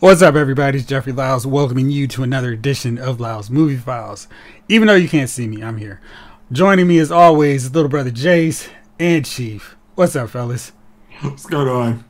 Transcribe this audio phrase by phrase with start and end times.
[0.00, 0.78] What's up, everybody?
[0.78, 4.28] It's Jeffrey Lyles welcoming you to another edition of Lyles Movie Files.
[4.68, 6.00] Even though you can't see me, I'm here.
[6.52, 8.68] Joining me, as always, is little brother Jayce
[9.00, 9.74] and Chief.
[9.96, 10.70] What's up, fellas?
[11.22, 12.04] What's going on?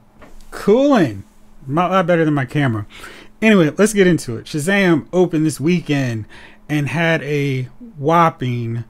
[0.50, 1.24] Cooling.
[1.66, 2.86] A lot better than my camera.
[3.40, 4.44] Anyway, let's get into it.
[4.44, 6.26] Shazam opened this weekend
[6.68, 8.84] and had a whopping,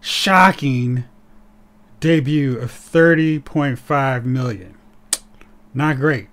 [0.00, 1.02] shocking
[1.98, 4.76] debut of 30.5 million.
[5.74, 6.28] Not great.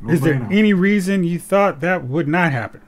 [0.00, 0.52] No Is there brainer.
[0.52, 2.80] any reason you thought that would not happen?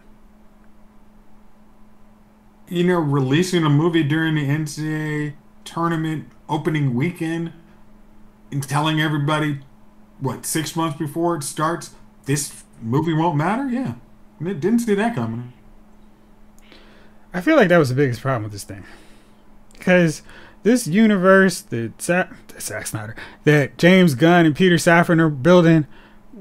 [2.69, 7.53] you know, releasing a movie during the NCAA tournament opening weekend
[8.51, 9.59] and telling everybody,
[10.21, 11.91] what, six months before it starts,
[12.25, 13.69] this movie won't matter?
[13.69, 13.95] Yeah.
[14.41, 15.53] I didn't see that coming.
[17.35, 18.85] I feel like that was the biggest problem with this thing.
[19.75, 20.23] Because
[20.63, 25.87] this universe that that Zack Snyder, that James Gunn and Peter Safran are building,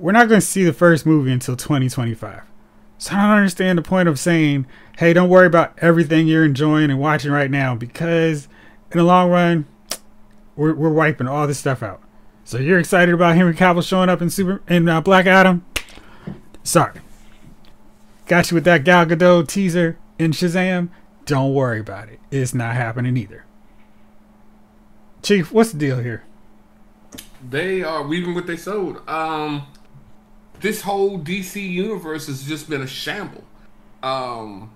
[0.01, 2.41] we're not going to see the first movie until 2025.
[2.97, 4.65] So I don't understand the point of saying,
[4.97, 8.47] hey, don't worry about everything you're enjoying and watching right now because
[8.91, 9.65] in the long run,
[10.55, 12.01] we're, we're wiping all this stuff out.
[12.43, 15.65] So you're excited about Henry Cavill showing up in Super in uh, Black Adam?
[16.63, 16.99] Sorry.
[18.25, 20.89] Got you with that Gal Gadot teaser in Shazam?
[21.25, 22.19] Don't worry about it.
[22.29, 23.45] It's not happening either.
[25.21, 26.23] Chief, what's the deal here?
[27.47, 29.07] They are reaping what they sold.
[29.07, 29.67] Um,
[30.61, 33.43] this whole DC universe has just been a shamble.
[34.03, 34.71] Um,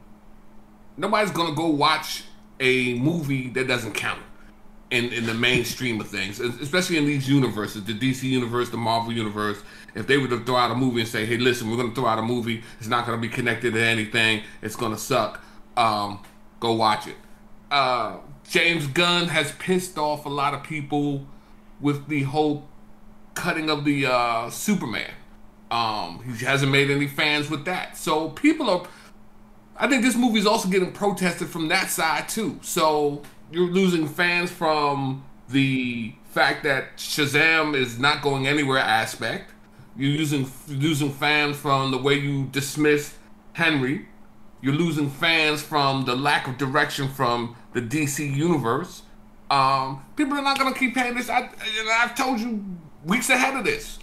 [0.97, 2.23] nobody's gonna go watch
[2.59, 4.22] a movie that doesn't count
[4.92, 9.14] in in the mainstream of things, especially in these universes, the DC universe, the Marvel
[9.14, 9.61] universe.
[9.94, 12.08] If they were to throw out a movie and say, "Hey, listen, we're gonna throw
[12.08, 12.64] out a movie.
[12.80, 14.44] It's not gonna be connected to anything.
[14.61, 15.42] It's gonna suck,"
[15.77, 16.20] um,
[16.59, 17.16] go watch it.
[17.72, 21.25] Uh, James Gunn has pissed off a lot of people
[21.81, 22.67] with the whole
[23.33, 25.11] cutting of the uh, Superman.
[25.71, 27.97] Um, he hasn't made any fans with that.
[27.97, 28.88] So people are.
[29.77, 32.59] I think this movie is also getting protested from that side too.
[32.61, 39.52] So you're losing fans from the fact that Shazam is not going anywhere aspect.
[39.98, 43.15] You're using losing fans from the way you dismiss
[43.53, 44.08] Henry.
[44.61, 49.03] You're losing fans from the lack of direction from the DC universe.
[49.49, 51.30] Um, people are not gonna keep paying this.
[51.30, 51.49] I,
[51.99, 52.65] I've told you
[53.05, 53.99] weeks ahead of this.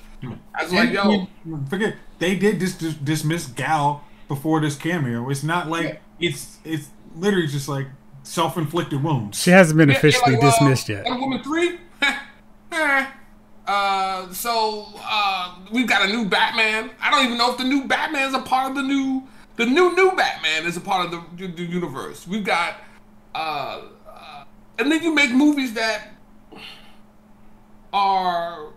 [0.54, 5.28] I was like, yo, you- forget, they did dis- dis- dismiss Gal before this cameo.
[5.30, 7.86] It's not like it's it's literally just like
[8.22, 9.40] self inflicted wounds.
[9.40, 11.04] She hasn't been officially they're like, well, dismissed yet.
[11.04, 11.78] Wonder Woman three.
[12.74, 13.06] Eh.
[13.66, 16.90] uh, so uh, we've got a new Batman.
[17.02, 19.66] I don't even know if the new Batman is a part of the new the
[19.66, 22.26] new new Batman is a part of the, the, the universe.
[22.26, 22.76] We've got
[23.34, 24.44] uh, uh,
[24.78, 26.08] and then you make movies that
[27.92, 28.68] are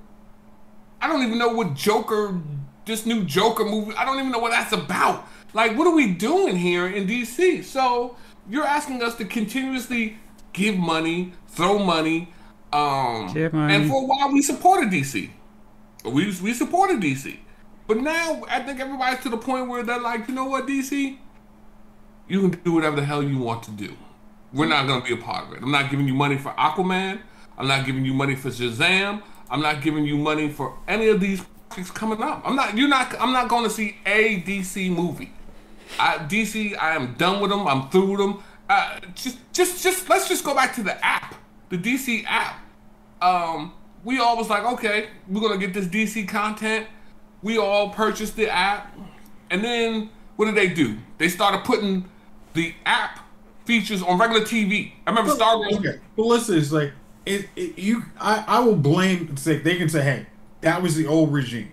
[1.06, 2.42] I don't even know what Joker
[2.86, 3.94] this new Joker movie.
[3.96, 5.28] I don't even know what that's about.
[5.54, 7.64] Like, what are we doing here in DC?
[7.64, 8.18] So
[8.50, 10.18] you're asking us to continuously
[10.52, 12.34] give money, throw money,
[12.74, 13.76] um, money.
[13.76, 15.30] and for a while we supported DC.
[16.06, 17.38] We we supported DC,
[17.86, 21.20] but now I think everybody's to the point where they're like, you know what, DC,
[22.28, 23.96] you can do whatever the hell you want to do.
[24.52, 25.62] We're not gonna be a part of it.
[25.62, 27.22] I'm not giving you money for Aquaman.
[27.60, 29.22] I'm not giving you money for Shazam.
[29.50, 32.42] I'm not giving you money for any of these things coming up.
[32.46, 32.78] I'm not.
[32.78, 33.20] You're not.
[33.20, 35.32] I'm not going to see a DC movie.
[36.00, 36.78] I, DC.
[36.78, 37.68] I am done with them.
[37.68, 38.44] I'm through with them.
[38.70, 40.10] Uh, just, just, just.
[40.10, 41.36] Let's just go back to the app,
[41.70, 42.60] the DC app.
[43.22, 43.74] Um,
[44.04, 46.88] we all was like, okay, we're gonna get this DC content.
[47.42, 48.96] We all purchased the app,
[49.52, 50.98] and then what did they do?
[51.18, 52.10] They started putting
[52.54, 53.20] the app
[53.66, 54.94] features on regular TV.
[55.06, 55.78] I remember Star Wars.
[55.78, 56.94] Okay, but listen, it's like
[57.26, 58.04] it, it, you.
[58.20, 59.36] I, I will blame.
[59.38, 60.26] Say they can say, hey,
[60.62, 61.72] that was the old regime,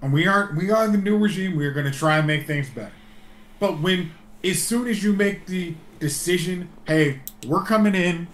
[0.00, 0.56] and we aren't.
[0.56, 1.56] We are the new regime.
[1.56, 2.92] We are going to try and make things better.
[3.58, 4.12] But when
[4.44, 8.28] as soon as you make the decision, hey, we're coming in,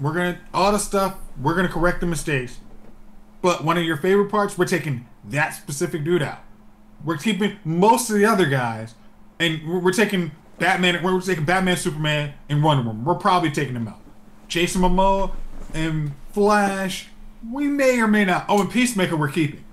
[0.00, 1.18] we're gonna all the stuff.
[1.40, 2.58] We're gonna correct the mistakes.
[3.40, 6.40] But one of your favorite parts, we're taking that specific dude out.
[7.04, 8.94] We're keeping most of the other guys,
[9.38, 11.02] and we're, we're taking Batman.
[11.02, 13.04] We're taking Batman, Superman, and Wonder Woman.
[13.04, 14.00] We're probably taking them out.
[14.48, 15.34] Jason Momoa
[15.74, 17.08] and Flash,
[17.50, 18.46] we may or may not.
[18.48, 19.64] Oh, and Peacemaker, we're keeping.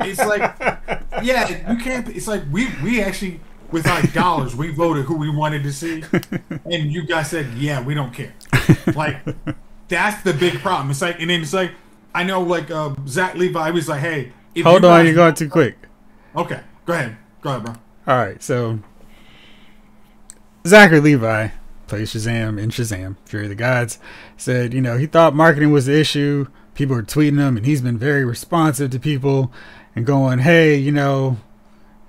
[0.00, 0.40] It's like,
[1.22, 2.08] yeah, you can't.
[2.08, 3.40] It's like we we actually
[3.70, 6.02] with our dollars we voted who we wanted to see,
[6.64, 8.34] and you guys said, yeah, we don't care.
[8.94, 9.18] Like
[9.88, 10.90] that's the big problem.
[10.90, 11.72] It's like, and then it's like,
[12.14, 15.34] I know like uh, Zach Levi was like, hey, if Hold you on, you're going
[15.34, 15.76] too quick.
[16.34, 17.74] Okay, go ahead, go ahead, bro.
[18.06, 18.78] All right, so
[20.66, 21.48] Zachary Levi
[21.86, 23.98] plays Shazam in Shazam, Fury of the Gods,
[24.36, 26.46] said, you know, he thought marketing was the issue.
[26.74, 29.52] People were tweeting him, and he's been very responsive to people.
[29.96, 31.38] and going, "Hey, you know,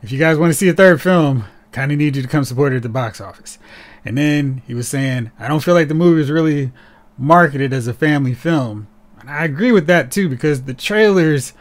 [0.03, 2.43] if you guys want to see a third film, kind of need you to come
[2.43, 3.57] support it at the box office."
[4.03, 6.73] And then he was saying, "I don't feel like the movie is really
[7.17, 8.87] marketed as a family film."
[9.19, 11.53] And I agree with that too because the trailers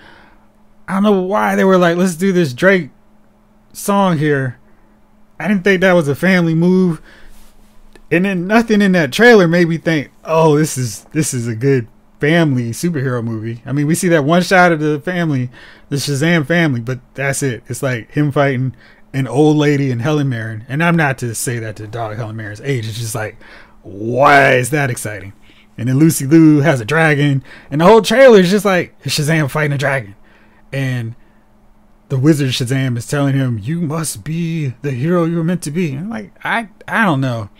[0.89, 2.91] I don't know why they were like, "Let's do this Drake
[3.73, 4.59] song here."
[5.39, 7.01] I didn't think that was a family move.
[8.11, 11.55] And then nothing in that trailer made me think, "Oh, this is this is a
[11.55, 11.88] good
[12.20, 15.50] family superhero movie." I mean, we see that one shot of the family,
[15.88, 17.64] the Shazam family, but that's it.
[17.67, 18.75] It's like him fighting
[19.12, 20.64] an old lady and Helen Mirren.
[20.69, 22.87] And I'm not to say that to dog Helen Mirren's age.
[22.87, 23.37] It's just like,
[23.82, 25.32] why is that exciting?
[25.79, 29.50] And then Lucy Liu has a dragon, and the whole trailer is just like Shazam
[29.50, 30.14] fighting a dragon,
[30.73, 31.14] and
[32.08, 35.70] the wizard Shazam is telling him, "You must be the hero you were meant to
[35.70, 37.50] be." And I'm like, I I don't know.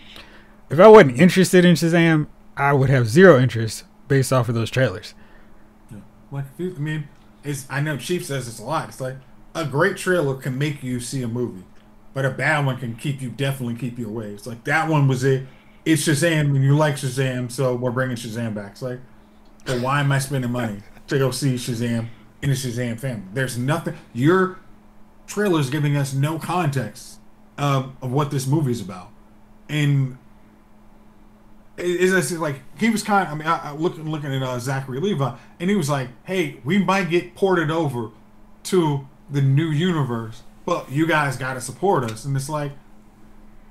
[0.69, 2.27] If I wasn't interested in Shazam,
[2.57, 5.13] I would have zero interest based off of those trailers.
[6.31, 7.07] Like, I mean,
[7.43, 8.89] it's I know Chief says this a lot.
[8.89, 9.15] It's like
[9.55, 11.63] a great trailer can make you see a movie,
[12.13, 14.31] but a bad one can keep you definitely keep you away.
[14.31, 15.47] It's like that one was it.
[15.85, 18.71] It's Shazam, and you like Shazam, so we're bringing Shazam back.
[18.71, 18.99] It's like,
[19.65, 22.09] but why am I spending money to go see Shazam
[22.41, 23.23] in the Shazam family?
[23.33, 23.95] There's nothing.
[24.13, 24.59] Your
[25.27, 27.19] trailer's giving us no context
[27.57, 29.11] of, of what this movie's about,
[29.69, 30.17] and
[31.77, 33.27] is said, like he was kind.
[33.27, 36.09] Of, I mean, I, I looking looking at uh, Zachary Levi, and he was like,
[36.23, 38.09] "Hey, we might get ported over
[38.63, 42.71] to the new universe, but you guys got to support us." And it's like,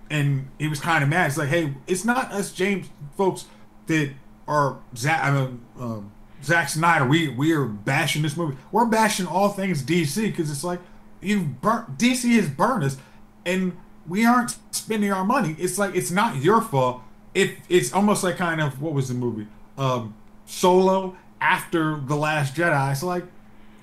[0.09, 1.27] and he was kind of mad.
[1.29, 3.47] It's like, "Hey, it's not us, James folks,
[3.87, 4.13] that
[4.47, 5.25] are Zach.
[5.25, 6.13] I mean, um,
[6.45, 7.07] Zack Snyder.
[7.07, 8.57] We we are bashing this movie.
[8.71, 10.81] We're bashing all things DC because it's like
[11.21, 12.99] you've burnt DC has burned us,
[13.45, 13.77] and
[14.07, 15.57] we aren't spending our money.
[15.59, 17.03] It's like it's not your fault."
[17.37, 19.47] It it's almost like kind of what was the movie?
[19.79, 20.15] Um
[20.47, 22.93] solo after the last jedi.
[22.93, 23.25] It's like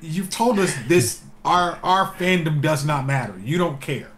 [0.01, 3.39] you've told us this our our fandom does not matter.
[3.43, 4.11] You don't care.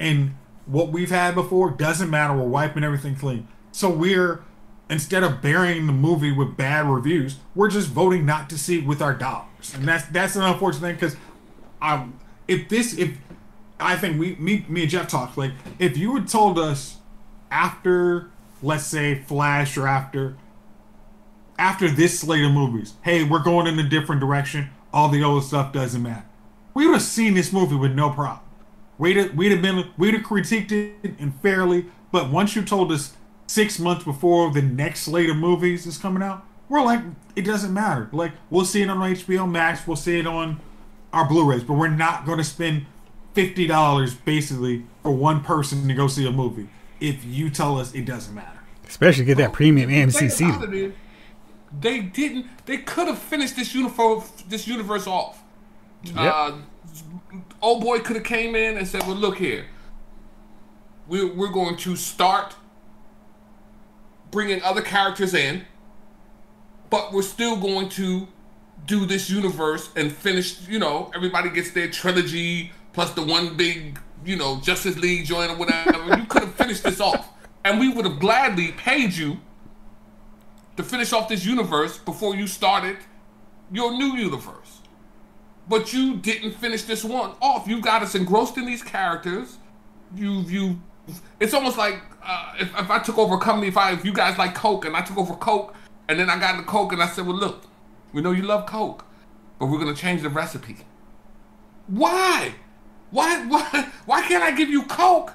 [0.00, 0.34] And
[0.66, 2.34] what we've had before doesn't matter.
[2.34, 3.48] We're wiping everything clean.
[3.72, 4.44] So we're
[4.90, 8.86] instead of burying the movie with bad reviews we're just voting not to see it
[8.86, 11.16] with our dollars and that's that's an unfortunate thing because
[11.80, 12.06] i
[12.46, 13.16] if this if
[13.80, 16.98] i think we me me and jeff talked like if you had told us
[17.50, 18.30] after
[18.62, 20.36] let's say Flash or after
[21.58, 24.70] after this slate of movies, hey, we're going in a different direction.
[24.92, 26.24] All the old stuff doesn't matter.
[26.74, 28.40] We would have seen this movie with no problem.
[28.98, 32.92] We'd have, we'd have been we'd have critiqued it and fairly, but once you told
[32.92, 33.14] us
[33.46, 37.00] six months before the next slate of movies is coming out, we're like,
[37.36, 38.08] it doesn't matter.
[38.12, 40.60] Like we'll see it on HBO Max, we'll see it on
[41.12, 42.86] our Blu-rays, but we're not going to spend
[43.34, 46.68] fifty dollars basically for one person to go see a movie
[47.02, 48.60] if you tell us it doesn't matter.
[48.86, 50.92] Especially get that premium AMC seat.
[51.80, 52.46] They didn't.
[52.66, 55.42] They could have finished this universe this universe off.
[56.04, 56.16] Yep.
[56.16, 56.52] Uh,
[57.62, 59.66] old boy could have came in and said, "Well, look here.
[61.08, 62.54] We're we're going to start
[64.30, 65.64] bringing other characters in,
[66.90, 68.28] but we're still going to
[68.86, 70.68] do this universe and finish.
[70.68, 75.50] You know, everybody gets their trilogy plus the one big, you know, Justice League joint
[75.50, 76.16] or whatever.
[76.18, 77.28] you could have finished this off."
[77.64, 79.38] and we would have gladly paid you
[80.76, 82.96] to finish off this universe before you started
[83.70, 84.80] your new universe.
[85.68, 87.68] But you didn't finish this one off.
[87.68, 89.58] You got us engrossed in these characters.
[90.14, 90.80] You you.
[91.40, 94.12] It's almost like uh, if, if I took over a company, if I if you
[94.12, 95.74] guys like Coke and I took over Coke,
[96.08, 97.64] and then I got into Coke and I said, well, look,
[98.12, 99.04] we know you love Coke,
[99.58, 100.78] but we're gonna change the recipe.
[101.86, 102.54] Why?
[103.12, 103.46] Why?
[103.46, 103.88] Why?
[104.04, 105.32] Why can't I give you Coke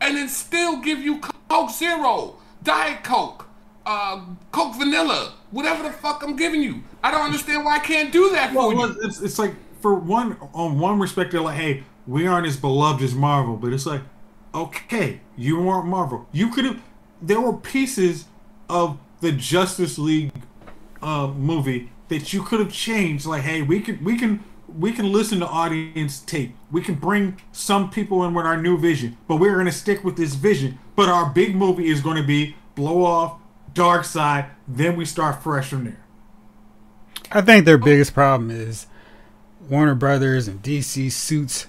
[0.00, 3.46] and then still give you Coke Zero, Diet Coke,
[3.86, 6.82] uh, Coke Vanilla, whatever the fuck I'm giving you.
[7.02, 8.96] I don't understand why I can't do that for well, you.
[9.02, 13.02] It's, it's like for one on one respect, they're like, hey, we aren't as beloved
[13.02, 14.02] as Marvel, but it's like,
[14.54, 16.26] okay, you weren't Marvel.
[16.32, 16.82] You could have.
[17.20, 18.24] There were pieces
[18.68, 20.32] of the Justice League
[21.00, 23.26] uh, movie that you could have changed.
[23.26, 24.42] Like, hey, we could we can
[24.78, 26.54] we can listen to audience tape.
[26.70, 30.04] We can bring some people in with our new vision, but we're going to stick
[30.04, 30.78] with this vision.
[30.96, 33.38] But our big movie is going to be blow off,
[33.74, 34.50] Darkseid.
[34.66, 36.04] Then we start fresh from there.
[37.30, 38.86] I think their biggest problem is
[39.68, 41.66] Warner Brothers and DC suits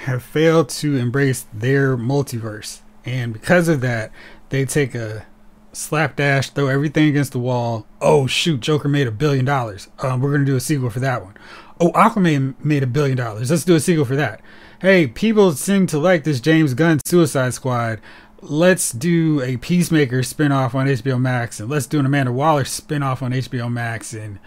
[0.00, 4.10] have failed to embrace their multiverse, and because of that,
[4.48, 5.26] they take a
[5.72, 7.86] slapdash, throw everything against the wall.
[8.00, 9.88] Oh shoot, Joker made a billion dollars.
[9.98, 11.34] Um, we're gonna do a sequel for that one.
[11.82, 13.50] Oh, Aquaman made a billion dollars.
[13.50, 14.42] Let's do a sequel for that.
[14.80, 18.02] Hey, people seem to like this James Gunn Suicide Squad.
[18.42, 23.22] Let's do a Peacemaker spinoff on HBO Max, and let's do an Amanda Waller spinoff
[23.22, 24.38] on HBO Max, and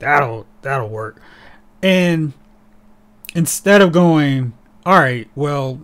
[0.00, 1.20] that'll that'll work.
[1.80, 2.32] And
[3.36, 4.52] instead of going,
[4.84, 5.80] all right, well,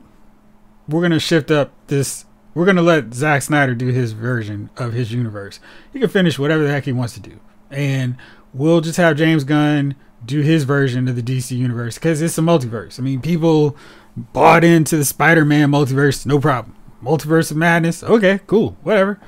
[0.89, 2.25] we're gonna shift up this.
[2.53, 5.61] We're gonna let Zack Snyder do his version of his universe.
[5.93, 7.39] He can finish whatever the heck he wants to do,
[7.71, 8.17] and
[8.53, 9.95] we'll just have James Gunn
[10.27, 12.99] do his version of the DC universe because it's a multiverse.
[12.99, 13.77] I mean, people
[14.17, 16.75] bought into the Spider-Man multiverse, no problem.
[17.03, 19.21] Multiverse of Madness, okay, cool, whatever.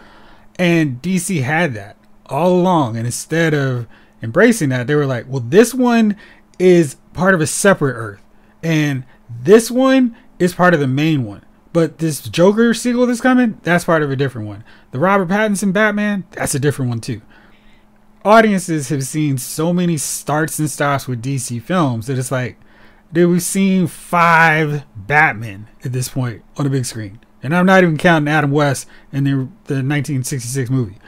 [0.59, 3.87] And DC had that all along, and instead of
[4.23, 6.17] embracing that, they were like, well, this one
[6.59, 8.23] is part of a separate Earth,
[8.63, 11.45] and this one is part of the main one.
[11.73, 14.65] But this Joker sequel that's coming, that's part of a different one.
[14.91, 17.21] The Robert Pattinson Batman, that's a different one too.
[18.29, 22.59] Audiences have seen so many starts and stops with DC films that it's like,
[23.11, 27.21] dude, we've seen five Batman at this point on the big screen.
[27.43, 29.31] And I'm not even counting Adam West in the,
[29.65, 30.99] the 1966 movie.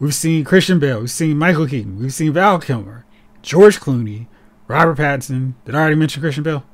[0.00, 3.06] We've seen Christian Bale, we've seen Michael Keaton, we've seen Val Kilmer,
[3.42, 4.26] George Clooney,
[4.66, 5.54] Robert Pattinson.
[5.64, 6.64] Did I already mention Christian Bale?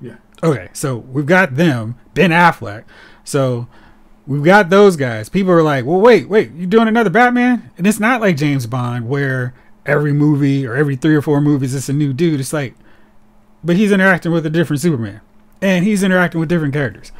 [0.00, 0.16] Yeah.
[0.42, 2.84] Okay, so we've got them, Ben Affleck.
[3.24, 3.68] So
[4.26, 5.28] we've got those guys.
[5.28, 7.70] People are like, well, wait, wait, you're doing another Batman?
[7.76, 9.54] And it's not like James Bond where
[9.86, 12.40] every movie or every three or four movies it's a new dude.
[12.40, 12.74] It's like,
[13.64, 15.20] but he's interacting with a different Superman,
[15.60, 17.12] and he's interacting with different characters,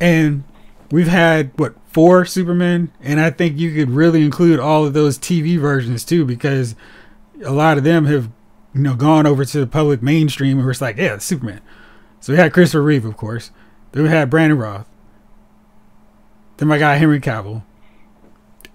[0.00, 0.44] and
[0.90, 5.18] we've had what four Supermen, and I think you could really include all of those
[5.18, 6.76] TV versions too, because
[7.44, 8.30] a lot of them have
[8.74, 11.60] you know gone over to the public mainstream, and we're like, yeah, Superman.
[12.20, 13.50] So we had Christopher Reeve, of course.
[13.92, 14.86] Then we had Brandon Routh.
[16.60, 17.62] Then my guy Henry Cavill.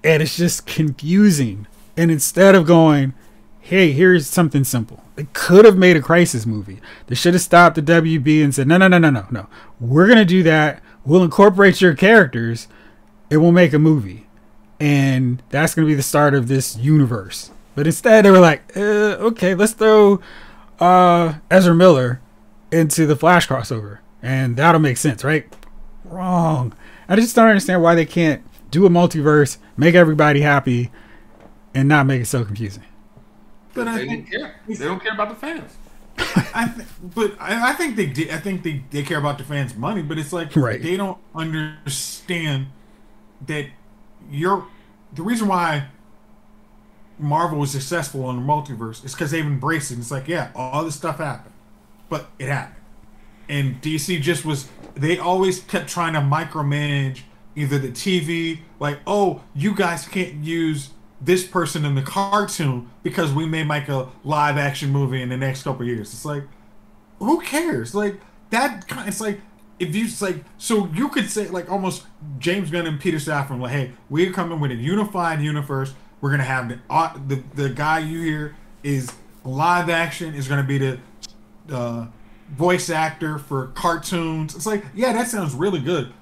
[0.03, 1.67] And it's just confusing.
[1.95, 3.13] And instead of going,
[3.59, 5.03] hey, here's something simple.
[5.15, 6.81] They could have made a crisis movie.
[7.05, 9.47] They should have stopped the WB and said, no, no, no, no, no, no.
[9.79, 10.81] We're going to do that.
[11.05, 12.67] We'll incorporate your characters
[13.29, 14.25] and we'll make a movie.
[14.79, 17.51] And that's going to be the start of this universe.
[17.75, 18.81] But instead, they were like, uh,
[19.29, 20.21] okay, let's throw
[20.79, 22.19] uh, Ezra Miller
[22.71, 23.99] into the Flash crossover.
[24.23, 25.55] And that'll make sense, right?
[26.03, 26.73] Wrong.
[27.07, 30.91] I just don't understand why they can't do a multiverse, make everybody happy,
[31.73, 32.83] and not make it so confusing.
[33.73, 34.55] But I They think, didn't care.
[34.67, 35.77] They don't care about the fans.
[36.53, 38.29] I th- but I, I think they did.
[38.29, 40.81] I think they, they care about the fans' money, but it's like Right.
[40.81, 42.67] they don't understand
[43.45, 43.67] that
[44.31, 44.65] you're
[45.13, 45.87] the reason why
[47.17, 49.99] Marvel was successful on the multiverse is because they've embraced it.
[49.99, 51.53] It's like, yeah, all this stuff happened,
[52.09, 52.83] but it happened,
[53.49, 54.67] and DC just was.
[54.95, 57.21] They always kept trying to micromanage
[57.55, 60.89] either the TV, like, oh, you guys can't use
[61.21, 65.37] this person in the cartoon because we may make a live action movie in the
[65.37, 66.13] next couple years.
[66.13, 66.43] It's like,
[67.19, 67.95] who cares?
[67.95, 68.85] Like that.
[69.07, 69.39] It's like
[69.79, 72.03] if you like so you could say like almost
[72.39, 75.93] James Gunn and Peter Safran like, hey, we're coming with a unified universe.
[76.21, 79.11] We're gonna have the uh, the the guy you hear is
[79.43, 80.99] live action is gonna be the
[81.71, 82.07] uh,
[82.49, 84.55] voice actor for cartoons.
[84.55, 86.13] It's like yeah, that sounds really good.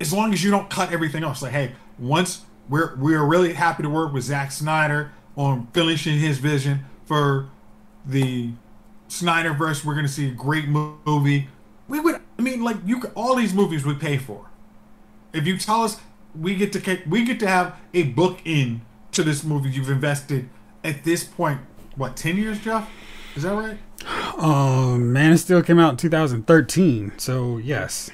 [0.00, 1.42] As long as you don't cut everything else.
[1.42, 6.38] Like hey, once we're we're really happy to work with Zack Snyder on finishing his
[6.38, 7.48] vision for
[8.06, 8.52] the
[9.08, 9.84] Snyderverse.
[9.84, 11.48] We're gonna see a great movie.
[11.88, 14.46] We would, I mean, like you, could, all these movies we pay for.
[15.32, 16.00] If you tell us
[16.38, 20.48] we get to we get to have a book in to this movie you've invested
[20.84, 21.60] at this point,
[21.96, 22.88] what ten years, Jeff?
[23.36, 23.78] Is that right?
[24.38, 28.10] Um, Man of Steel came out in 2013, so yes.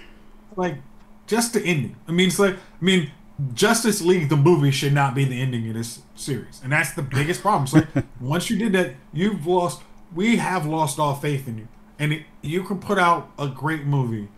[0.56, 0.78] Like
[1.26, 1.96] just the ending.
[2.08, 3.10] I mean, it's like I mean,
[3.54, 7.02] Justice League the movie should not be the ending of this series, and that's the
[7.02, 7.64] biggest problem.
[7.64, 9.82] It's like once you did that, you've lost.
[10.14, 11.68] We have lost all faith in you,
[11.98, 14.28] and it, you can put out a great movie.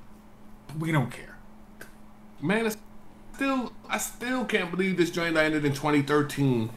[0.78, 1.38] We don't care.
[2.40, 2.76] Man, it's
[3.34, 6.70] still I still can't believe this joint ended in 2013,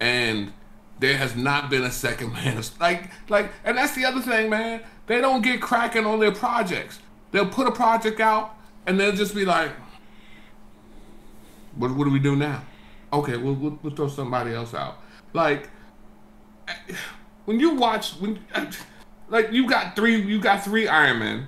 [0.00, 0.52] and
[0.98, 2.56] there has not been a second Man.
[2.58, 4.82] of- Like, like, and that's the other thing, man.
[5.06, 6.98] They don't get cracking on their projects.
[7.32, 8.54] They'll put a project out,
[8.86, 9.70] and they'll just be like,
[11.76, 12.62] "What, what do we do now?
[13.12, 14.98] Okay, we'll, we'll, we'll throw somebody else out."
[15.32, 15.68] Like,
[17.44, 18.38] when you watch when,
[19.28, 21.46] like, you got three, you got three Iron Man,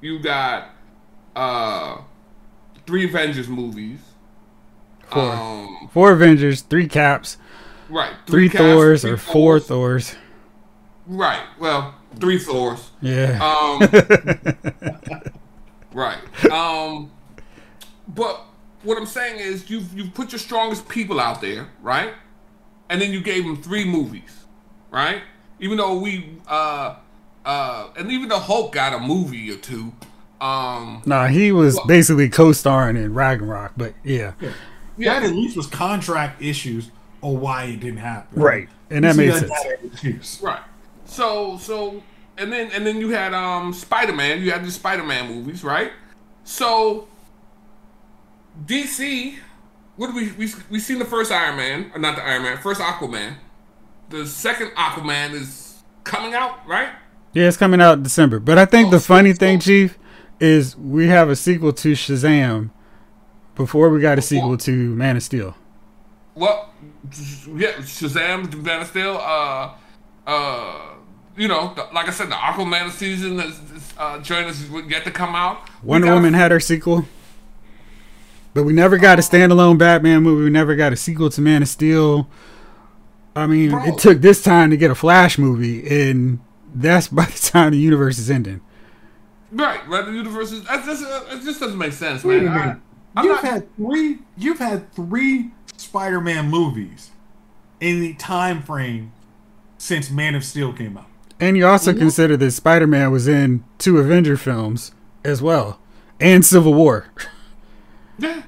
[0.00, 0.70] you got
[1.34, 1.98] uh
[2.86, 4.00] three Avengers movies.
[5.10, 5.32] Four.
[5.32, 7.38] Um, Four Avengers, three Caps,
[7.88, 8.14] right.
[8.26, 10.10] three, Caps, Thors, three or four Thors.
[10.10, 10.16] Thors.
[11.06, 11.42] Right.
[11.58, 12.90] Well, three Thors.
[13.00, 13.38] Yeah.
[13.42, 13.80] Um,
[15.92, 16.50] right.
[16.50, 17.10] Um,
[18.08, 18.42] but
[18.82, 22.14] what I'm saying is you've you've put your strongest people out there, right?
[22.88, 24.44] And then you gave them three movies,
[24.90, 25.22] right?
[25.60, 26.96] Even though we uh
[27.44, 29.92] uh and even the Hulk got a movie or two.
[30.40, 34.34] Um, nah, he was basically co-starring in Ragnarok, but yeah.
[34.98, 35.18] yeah.
[35.18, 36.90] That at least was contract issues
[37.26, 38.40] or why it didn't happen.
[38.40, 38.68] Right.
[38.90, 39.50] And that makes sense.
[39.84, 40.40] excuse.
[40.42, 40.62] Right.
[41.06, 42.02] So so
[42.38, 44.40] and then and then you had um Spider Man.
[44.42, 45.92] You had the Spider Man movies, right?
[46.44, 47.08] So
[48.66, 49.36] DC,
[49.96, 52.58] what did we we we seen the first Iron Man, or not the Iron Man,
[52.58, 53.34] first Aquaman.
[54.10, 56.90] The second Aquaman is coming out, right?
[57.32, 58.38] Yeah, it's coming out in December.
[58.38, 59.98] But I think Oh, the so- funny thing, so- Chief,
[60.38, 62.70] is we have a sequel to Shazam
[63.56, 65.56] before we got a sequel to Man of Steel.
[66.36, 66.70] Well,
[67.56, 69.72] yeah, Shazam, Man of Steel, uh,
[70.26, 70.80] uh,
[71.36, 75.04] you know, the, like I said, the Aquaman season is, is uh, joint is yet
[75.04, 75.68] to come out.
[75.82, 77.06] Wonder got- Woman had her sequel.
[78.52, 80.44] But we never got a standalone Batman movie.
[80.44, 82.28] We never got a sequel to Man of Steel.
[83.34, 83.84] I mean, Bro.
[83.84, 86.40] it took this time to get a Flash movie, and
[86.74, 88.60] that's by the time the universe is ending.
[89.52, 90.04] Right, right.
[90.04, 92.82] The universe is that just uh, it just doesn't make sense, Wait a man.
[93.16, 93.18] Minute.
[93.18, 94.18] I, I'm You've not, had three.
[94.36, 97.10] You've had three Spider-Man movies
[97.80, 99.12] in the time frame
[99.78, 101.06] since Man of Steel came out.
[101.38, 101.98] And you also Mhm.
[101.98, 104.92] consider that Spider Man was in two Avenger films
[105.24, 105.78] as well,
[106.20, 107.06] and Civil War.
[108.18, 108.42] yeah.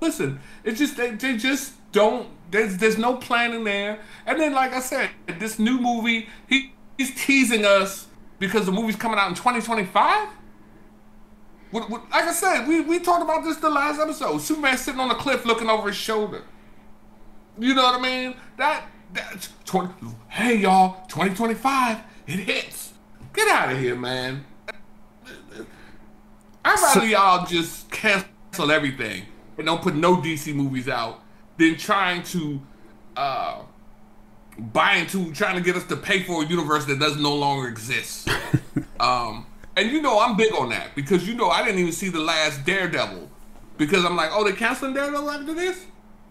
[0.00, 2.28] Listen, it's just they, they just don't.
[2.50, 4.00] There's there's no planning there.
[4.26, 8.06] And then, like I said, this new movie, he he's teasing us
[8.38, 10.28] because the movie's coming out in 2025.
[11.72, 14.38] Like I said, we, we talked about this the last episode.
[14.38, 16.42] Superman sitting on a cliff looking over his shoulder.
[17.58, 18.34] You know what I mean?
[18.58, 19.92] That that 20,
[20.28, 22.92] hey y'all, 2025, it hits.
[23.32, 24.44] Get out of here, man.
[26.64, 29.24] I'd rather y'all just cancel everything
[29.56, 31.20] and don't put no DC movies out
[31.58, 32.60] than trying to
[33.16, 33.62] uh,
[34.58, 37.68] buy into trying to get us to pay for a universe that does no longer
[37.68, 38.28] exist.
[39.00, 42.08] um, and you know I'm big on that because you know I didn't even see
[42.08, 43.28] the last Daredevil
[43.78, 45.86] because I'm like, oh, they're canceling Daredevil after this,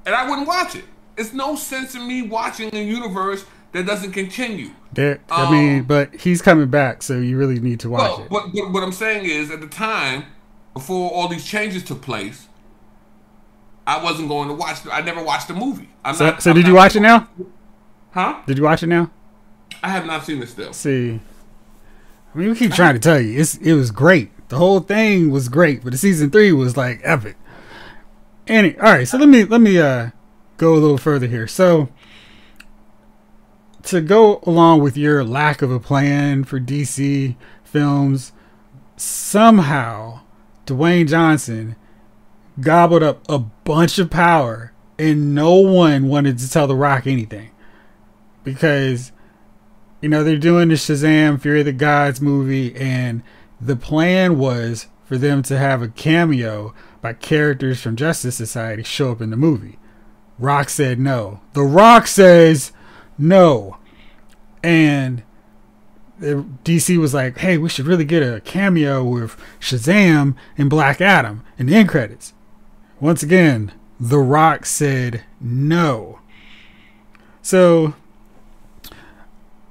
[0.06, 0.86] and I wouldn't watch it.
[1.18, 4.72] It's no sense in me watching a universe that doesn't continue.
[4.94, 8.24] There, I mean, Um, but he's coming back, so you really need to watch Well,
[8.24, 8.30] it.
[8.30, 10.26] but, but what I'm saying is, at the time,
[10.74, 12.48] before all these changes took place,
[13.88, 14.80] I wasn't going to watch.
[14.92, 15.90] I never watched the movie.
[16.04, 17.28] I'm So, not, so I'm did you watch it now?
[18.12, 18.42] Huh?
[18.46, 19.10] Did you watch it now?
[19.84, 20.74] I have not seen it still.
[20.74, 21.20] see,
[22.34, 24.32] I mean, we keep trying to tell you, it's it was great.
[24.50, 27.38] The whole thing was great, but the season three was like epic.
[28.48, 30.12] Any, all right, so let me let me uh
[30.58, 31.48] go a little further here.
[31.48, 31.90] So
[33.84, 38.32] to go along with your lack of a plan for DC films,
[38.96, 40.22] somehow
[40.66, 41.76] Dwayne Johnson
[42.60, 47.52] gobbled up a bunch of power, and no one wanted to tell The Rock anything
[48.44, 49.12] because
[50.02, 53.22] you know they're doing the Shazam Fury of the Gods movie, and
[53.60, 59.12] the plan was for them to have a cameo by characters from Justice Society show
[59.12, 59.78] up in the movie.
[60.40, 61.42] Rock said no.
[61.54, 62.72] The Rock says
[63.18, 63.78] no,
[64.64, 65.22] and
[66.20, 71.44] DC was like, "Hey, we should really get a cameo with Shazam and Black Adam
[71.58, 72.34] in the end credits."
[73.00, 76.20] Once again, The Rock said no.
[77.44, 77.94] So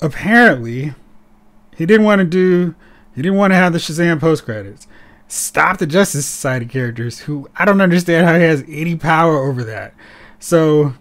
[0.00, 0.94] apparently
[1.76, 2.74] he didn't want to do
[3.14, 4.86] he didn't want to have the Shazam post credits.
[5.28, 9.64] Stop the Justice Society characters who I don't understand how he has any power over
[9.64, 9.94] that.
[10.38, 10.94] So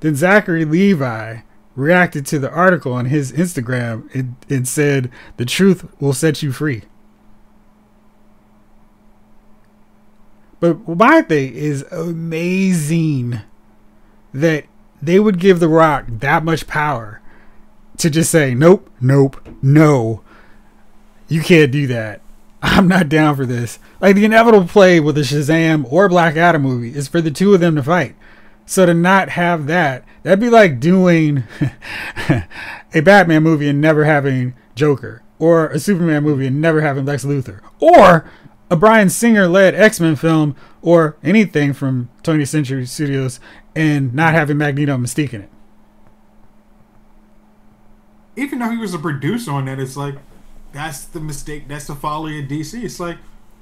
[0.00, 1.38] then Zachary Levi
[1.76, 6.52] reacted to the article on his Instagram and, and said the truth will set you
[6.52, 6.82] free.
[10.60, 13.40] But my thing is amazing
[14.32, 14.64] that
[15.02, 17.20] they would give The Rock that much power
[17.98, 20.22] to just say, nope, nope, no.
[21.28, 22.20] You can't do that.
[22.62, 23.78] I'm not down for this.
[24.00, 27.54] Like the inevitable play with a Shazam or Black Adam movie is for the two
[27.54, 28.16] of them to fight.
[28.66, 31.44] So to not have that, that'd be like doing
[32.94, 37.24] a Batman movie and never having Joker, or a Superman movie and never having Lex
[37.24, 38.30] Luthor, or
[38.70, 43.38] a Bryan Singer led X Men film, or anything from 20th Century Studios
[43.76, 45.50] and not having Magneto and Mystique in it.
[48.36, 50.16] Even though he was a producer on that, it's like
[50.72, 51.68] that's the mistake.
[51.68, 52.82] That's the folly of DC.
[52.82, 53.18] It's like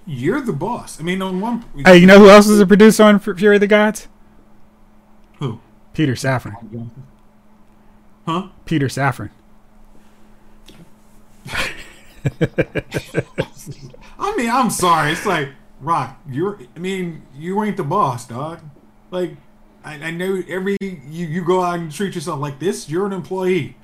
[0.07, 0.99] you're the boss.
[0.99, 3.61] I mean, on one, Hey, you know who else is a producer on Fury of
[3.61, 4.09] the Gods?
[5.39, 5.61] who?
[5.95, 6.91] Peter Safran.
[8.27, 8.49] Huh?
[8.65, 9.31] Peter Safran.
[14.19, 15.13] I mean, I'm sorry.
[15.13, 16.21] It's like Rock.
[16.29, 16.59] You're.
[16.77, 18.61] I mean, you ain't the boss, dog.
[19.11, 19.37] Like,
[19.85, 22.89] I, I know every you you go out and treat yourself like this.
[22.89, 23.77] You're an employee.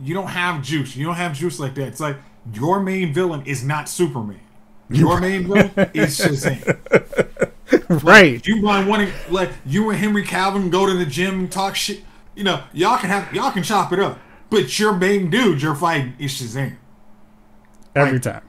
[0.00, 0.96] You don't have juice.
[0.96, 1.88] You don't have juice like that.
[1.88, 2.16] It's like
[2.52, 4.40] your main villain is not Superman.
[4.88, 6.78] Your main villain is Shazam.
[8.04, 8.46] right.
[8.46, 12.02] You mind wanting like you and Henry Cavill go to the gym and talk shit.
[12.34, 14.18] You know, y'all can have y'all can chop it up.
[14.50, 16.76] But your main dude you're fighting is Shazam.
[17.94, 18.42] every Like, time.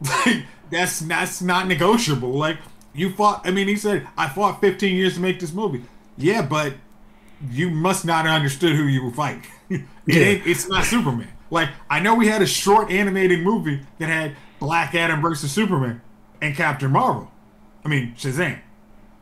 [0.70, 2.32] that's that's not negotiable.
[2.32, 2.58] Like
[2.94, 3.42] you fought.
[3.44, 5.82] I mean, he said I fought 15 years to make this movie.
[6.16, 6.74] Yeah, but
[7.50, 9.44] you must not have understood who you were fighting.
[9.70, 10.16] it Yeah.
[10.22, 11.28] ain't, it's not Superman.
[11.50, 16.00] Like I know we had a short animated movie that had Black Adam versus Superman
[16.40, 17.30] and Captain Marvel.
[17.84, 18.58] I mean Shazam.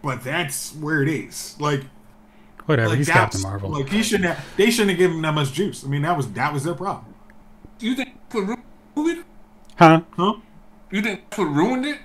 [0.02, 1.56] But that's where it is.
[1.58, 1.82] Like,
[2.66, 2.90] Whatever.
[2.90, 3.70] like he's Captain Marvel.
[3.70, 4.56] Like he shouldn't have.
[4.56, 5.84] They shouldn't have given him that much juice.
[5.84, 7.14] I mean, that was that was their problem.
[7.80, 8.62] You think that's what ru-
[8.94, 9.22] movie?
[9.76, 10.02] huh?
[10.16, 10.34] Huh?
[10.90, 11.98] You think that's what ruined it?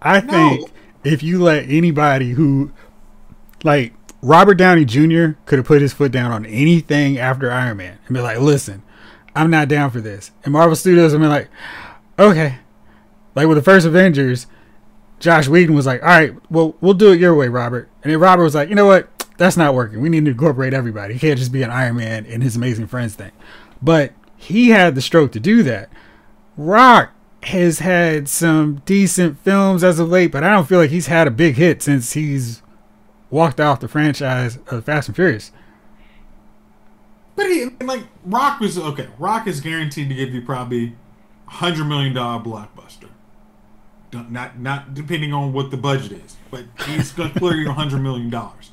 [0.00, 0.32] I No.
[0.32, 0.70] think
[1.04, 2.72] if you let anybody who,
[3.64, 7.98] like Robert Downey Jr., could have put his foot down on anything after Iron Man
[8.06, 8.82] and be like, "Listen,
[9.34, 11.48] I'm not down for this," and Marvel Studios would be like,
[12.18, 12.56] "Okay."
[13.34, 14.46] Like with the first Avengers,
[15.18, 18.20] Joss Whedon was like, "All right, well, we'll do it your way, Robert," and then
[18.20, 19.08] Robert was like, "You know what?
[19.38, 20.00] That's not working.
[20.00, 21.14] We need to incorporate everybody.
[21.14, 23.32] He can't just be an Iron Man and his Amazing Friends thing."
[23.82, 25.88] But he had the stroke to do that.
[26.56, 27.10] Rock
[27.44, 31.26] has had some decent films as of late, but I don't feel like he's had
[31.26, 32.61] a big hit since he's
[33.32, 35.50] walked off the franchise of Fast and Furious.
[37.34, 39.08] But he like Rock was okay.
[39.18, 40.94] Rock is guaranteed to give you probably
[41.48, 43.08] a hundred million dollar blockbuster.
[44.12, 48.00] Not not depending on what the budget is, but he's gonna clear you a hundred
[48.00, 48.70] million dollars.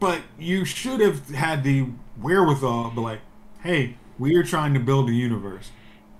[0.00, 3.20] But you should have had the wherewithal, to be like,
[3.62, 5.70] hey, we are trying to build a universe.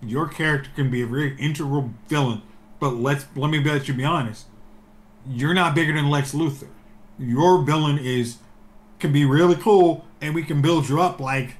[0.03, 2.43] Your character can be a very integral villain,
[2.79, 4.47] but let's let me bet you be honest.
[5.27, 6.69] You're not bigger than Lex Luthor.
[7.21, 8.39] Your villain is
[8.99, 11.57] can be really cool, and we can build you up like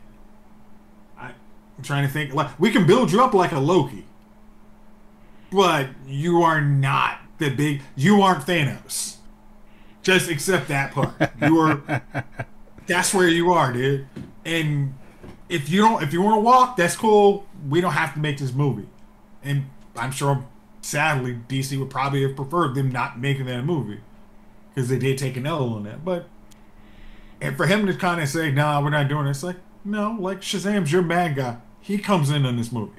[1.19, 1.33] I,
[1.77, 4.05] I'm trying to think like we can build you up like a Loki,
[5.51, 7.83] but you are not the big.
[7.95, 9.17] You aren't Thanos.
[10.03, 11.13] Just accept that part.
[11.43, 12.03] You are.
[12.87, 14.07] that's where you are, dude.
[14.45, 14.95] And
[15.49, 17.47] if you don't, if you want to walk, that's cool.
[17.69, 18.89] We don't have to make this movie.
[19.43, 20.47] And I'm sure,
[20.81, 24.01] sadly, DC would probably have preferred them not making that movie
[24.75, 26.05] because they did take an L on that.
[26.05, 26.29] But
[27.41, 30.17] and for him to kind of say, "Nah, we're not doing it," it's like, no,
[30.19, 31.57] like Shazam's your bad guy.
[31.81, 32.93] He comes in in this movie.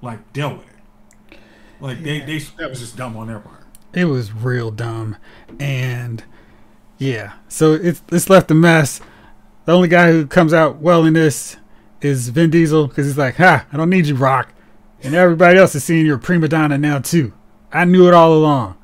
[0.00, 1.38] Like, deal with it.
[1.80, 3.64] Like they, they that was just dumb on their part.
[3.92, 5.16] It was real dumb,
[5.58, 6.22] and
[6.96, 9.00] yeah, so it's it's left a mess.
[9.64, 11.56] The only guy who comes out well in this
[12.00, 14.54] is Vin Diesel because he's like, "Ha, I don't need you, Rock,"
[15.02, 17.32] and everybody else is seeing you're a prima donna now too.
[17.72, 18.76] I knew it all along.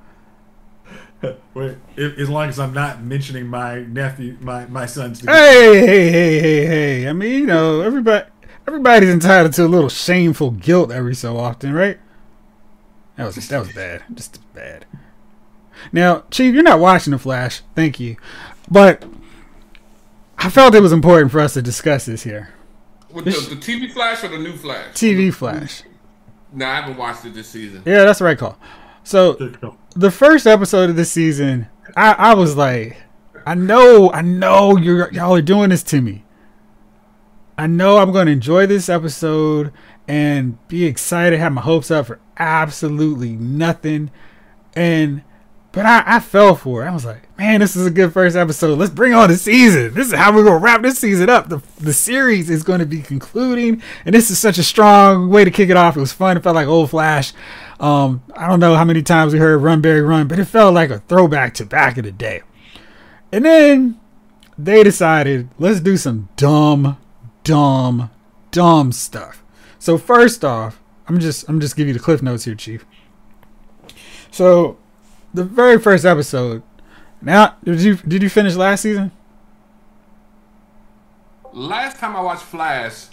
[1.54, 5.20] Wait, if, as long as I'm not mentioning my nephew, my my son's.
[5.20, 7.08] Hey, hey, hey, hey, hey!
[7.08, 8.26] I mean, you know, everybody
[8.66, 11.98] everybody's entitled to a little shameful guilt every so often, right?
[13.16, 14.86] That was that was bad, just bad.
[15.92, 18.16] Now, Chief, you're not watching the Flash, thank you,
[18.70, 19.04] but
[20.38, 22.50] I felt it was important for us to discuss this here.
[23.10, 24.92] With the, the TV Flash or the new Flash?
[24.94, 25.82] TV Flash.
[26.52, 27.82] No, I haven't watched it this season.
[27.84, 28.58] Yeah, that's the right call.
[29.02, 29.34] So
[29.98, 33.02] the first episode of the season, I, I was like,
[33.44, 36.24] I know, I know you're y'all are doing this to me.
[37.58, 39.72] I know I'm gonna enjoy this episode
[40.06, 44.12] and be excited, have my hopes up for absolutely nothing.
[44.76, 45.24] And
[45.72, 46.88] but I, I fell for it.
[46.88, 48.78] I was like, man, this is a good first episode.
[48.78, 49.94] Let's bring on the season.
[49.94, 51.48] This is how we're gonna wrap this season up.
[51.48, 55.50] The the series is gonna be concluding, and this is such a strong way to
[55.50, 55.96] kick it off.
[55.96, 56.36] It was fun.
[56.36, 57.32] It felt like old Flash.
[57.80, 60.74] Um, I don't know how many times we heard Run Barry Run, but it felt
[60.74, 62.42] like a throwback to back in the day.
[63.30, 64.00] And then
[64.56, 66.98] they decided, let's do some dumb,
[67.44, 68.10] dumb,
[68.50, 69.44] dumb stuff.
[69.78, 72.84] So first off, I'm just I'm just give you the cliff notes here, Chief.
[74.30, 74.76] So
[75.32, 76.62] the very first episode.
[77.22, 79.12] Now, did you did you finish last season?
[81.52, 83.06] Last time I watched Flash,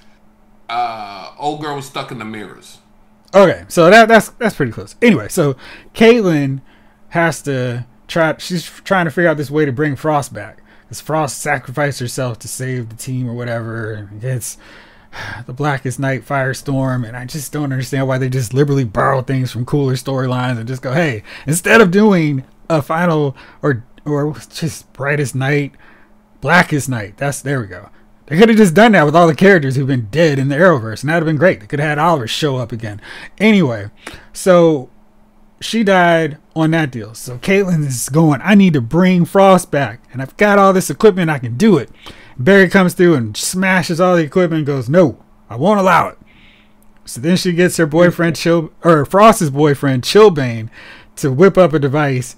[0.70, 2.80] uh, old girl was stuck in the mirrors.
[3.36, 4.96] Okay, so that that's that's pretty close.
[5.02, 5.58] Anyway, so
[5.94, 6.62] Caitlin
[7.10, 8.38] has to try.
[8.38, 12.40] She's trying to figure out this way to bring Frost back because Frost sacrificed herself
[12.40, 14.10] to save the team or whatever.
[14.22, 14.58] It's
[15.46, 19.52] the Blackest Night Firestorm, and I just don't understand why they just liberally borrow things
[19.52, 24.92] from cooler storylines and just go, hey, instead of doing a final or or just
[24.94, 25.74] Brightest Night,
[26.40, 27.18] Blackest Night.
[27.18, 27.90] That's there we go.
[28.28, 30.56] They could have just done that with all the characters who've been dead in the
[30.56, 31.60] Arrowverse, and that'd have been great.
[31.60, 33.00] They could have had Oliver show up again.
[33.38, 33.92] Anyway,
[34.34, 34.90] so
[35.62, 37.14] she died on that deal.
[37.14, 40.90] So Caitlin is going, I need to bring Frost back, and I've got all this
[40.90, 41.92] equipment, I can do it.
[42.38, 46.18] Barry comes through and smashes all the equipment and goes, No, I won't allow it.
[47.06, 50.70] So then she gets her boyfriend, Chill, or Frost's boyfriend, Chillblaine,
[51.18, 52.36] to whip up a device,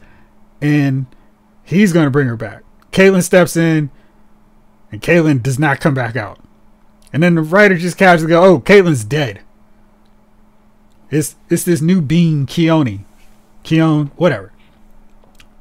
[0.61, 1.07] and
[1.63, 2.63] he's going to bring her back.
[2.91, 3.89] Caitlin steps in,
[4.91, 6.39] and Caitlin does not come back out.
[7.13, 9.41] And then the writer just casually go, "Oh, Caitlin's dead."
[11.09, 13.05] It's it's this new being, Khione.
[13.63, 14.51] Khione, whatever.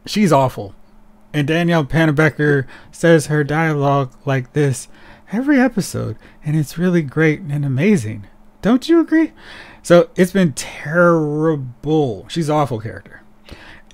[0.04, 0.74] She's awful.
[1.32, 4.88] And Danielle Panabaker says her dialogue like this
[5.32, 8.26] every episode, and it's really great and amazing.
[8.62, 9.32] Don't you agree?
[9.82, 12.26] So it's been terrible.
[12.28, 13.22] She's an awful character.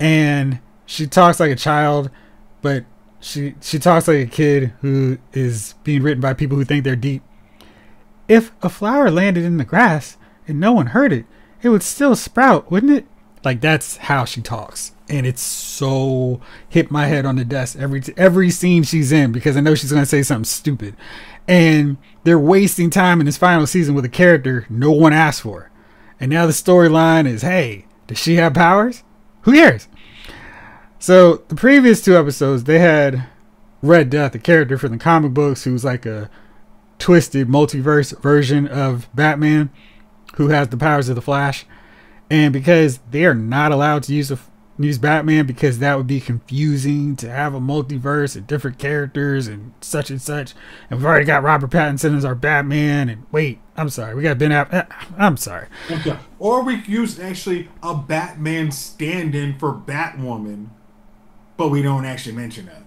[0.01, 2.11] And she talks like a child,
[2.63, 2.85] but
[3.23, 6.97] she she talks like a kid who is being written by people who think they're
[6.97, 7.23] deep.
[8.29, 11.25] If a flower landed in the grass and no one heard it,
[11.63, 13.07] it would still sprout, wouldn't it?
[13.45, 18.03] Like that's how she talks, and it's so hit my head on the desk every
[18.17, 20.97] every scene she's in because I know she's gonna say something stupid,
[21.49, 25.71] and they're wasting time in this final season with a character no one asked for,
[26.21, 29.03] and now the storyline is, hey, does she have powers?
[29.43, 29.89] Who cares?
[31.03, 33.25] So the previous two episodes, they had
[33.83, 36.31] Red Death, a character from the comic books who's like a
[37.01, 39.71] twisted multiverse version of Batman,
[40.37, 41.67] who has the powers of the Flash.
[42.31, 44.39] And because they are not allowed to use a,
[44.79, 49.75] use Batman because that would be confusing to have a multiverse and different characters and
[49.81, 50.55] such and such.
[50.89, 53.09] And we've already got Robert Pattinson as our Batman.
[53.09, 54.73] And wait, I'm sorry, we got Ben App.
[54.73, 54.85] eh,
[55.19, 55.67] I'm sorry.
[55.91, 56.17] Okay.
[56.39, 60.69] Or we could use actually a Batman stand-in for Batwoman,
[61.63, 62.83] but we don't actually mention that.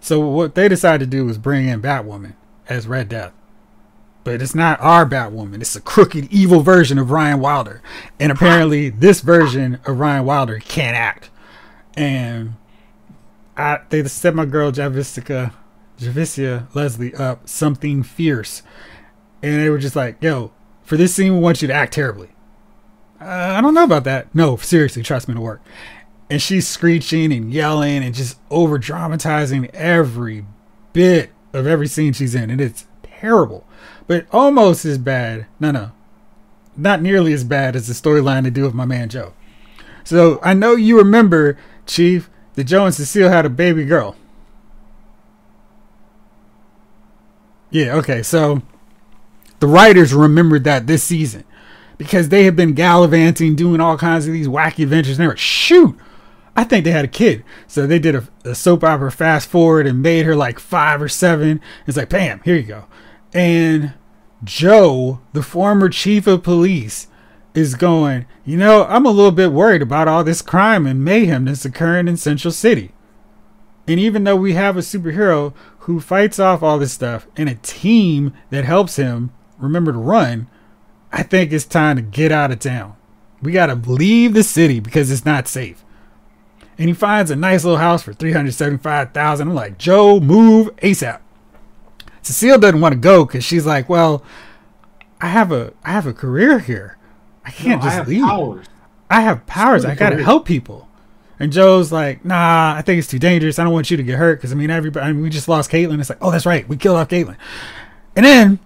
[0.00, 2.32] So what they decided to do was bring in Batwoman
[2.66, 3.34] as Red Death.
[4.24, 5.60] But it's not our Batwoman.
[5.60, 7.82] It's a crooked, evil version of Ryan Wilder.
[8.18, 11.28] And apparently this version of Ryan Wilder can't act.
[11.94, 12.54] And
[13.54, 15.52] I they set my girl Javistica
[15.98, 18.62] Javicia Leslie up something fierce.
[19.42, 20.52] And they were just like, yo,
[20.84, 22.30] for this scene we want you to act terribly.
[23.20, 23.26] Uh,
[23.58, 24.34] I don't know about that.
[24.34, 25.60] No, seriously, trust me, it'll work.
[26.30, 30.46] And she's screeching and yelling and just over dramatizing every
[30.92, 32.50] bit of every scene she's in.
[32.50, 33.66] And it's terrible.
[34.06, 35.46] But almost as bad.
[35.60, 35.92] No, no.
[36.76, 39.34] Not nearly as bad as the storyline they do with my man Joe.
[40.02, 41.56] So I know you remember,
[41.86, 44.16] Chief, that Joe and Cecile had a baby girl.
[47.70, 48.22] Yeah, okay.
[48.22, 48.62] So
[49.60, 51.44] the writers remembered that this season
[51.98, 55.18] because they had been gallivanting, doing all kinds of these wacky adventures.
[55.18, 55.98] And they were, shoot,
[56.56, 57.44] I think they had a kid.
[57.66, 61.08] So they did a, a soap opera fast forward and made her like five or
[61.08, 61.60] seven.
[61.86, 62.84] It's like, bam, here you go.
[63.32, 63.94] And
[64.44, 67.08] Joe, the former chief of police,
[67.54, 71.44] is going, you know, I'm a little bit worried about all this crime and mayhem
[71.44, 72.92] that's occurring in Central City.
[73.86, 77.54] And even though we have a superhero who fights off all this stuff and a
[77.56, 80.48] team that helps him remember to run,
[81.12, 82.96] I think it's time to get out of town.
[83.42, 85.84] We got to leave the city because it's not safe.
[86.78, 89.48] And he finds a nice little house for 375,000.
[89.48, 91.20] I'm like, "Joe, move ASAP."
[92.22, 94.22] Cecile doesn't want to go cuz she's like, "Well,
[95.20, 96.96] I have a I have a career here.
[97.44, 98.24] I can't No, just have leave.
[98.24, 98.66] powers.
[99.10, 99.84] I have powers.
[99.84, 100.24] I got to career.
[100.24, 100.88] help people."
[101.38, 103.58] And Joe's like, "Nah, I think it's too dangerous.
[103.58, 105.06] I don't want you to get hurt because I mean, everybody.
[105.06, 106.00] I mean, we just lost Caitlin.
[106.00, 107.36] It's like, oh, that's right, we killed off Caitlin."
[108.16, 108.58] And then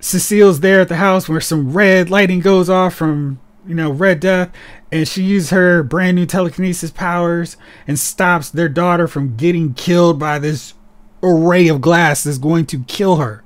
[0.00, 4.20] Cecile's there at the house where some red lighting goes off from you know Red
[4.20, 4.52] Death,
[4.90, 10.18] and she uses her brand new telekinesis powers and stops their daughter from getting killed
[10.18, 10.74] by this
[11.22, 13.42] array of glass that's going to kill her.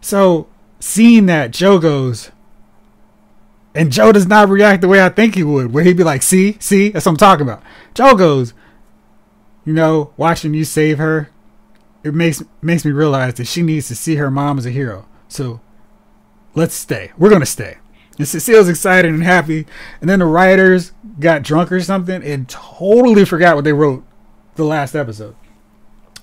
[0.00, 0.46] So
[0.80, 2.30] seeing that, Joe goes,
[3.74, 6.22] and Joe does not react the way I think he would, where he'd be like,
[6.22, 7.62] see, see, that's what I'm talking about.
[7.94, 8.54] Joe goes,
[9.64, 11.30] you know, watching you save her,
[12.04, 15.08] it makes makes me realize that she needs to see her mom as a hero.
[15.26, 15.60] So
[16.54, 17.12] let's stay.
[17.16, 17.78] We're gonna stay.
[18.18, 19.66] And Cecile's excited and happy.
[20.00, 24.04] And then the writers got drunk or something and totally forgot what they wrote
[24.54, 25.34] the last episode.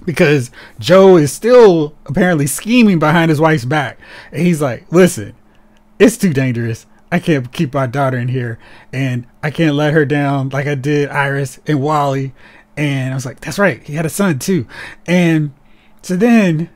[0.05, 3.99] Because Joe is still apparently scheming behind his wife's back.
[4.31, 5.35] And he's like, listen,
[5.99, 6.87] it's too dangerous.
[7.11, 8.57] I can't keep my daughter in here,
[8.93, 12.33] and I can't let her down like I did Iris and Wally.
[12.77, 14.65] And I was like, that's right, he had a son too.
[15.05, 15.53] And
[16.01, 16.69] so then